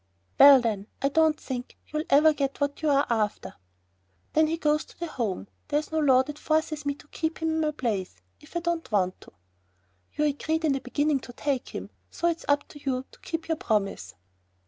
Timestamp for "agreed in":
10.25-10.71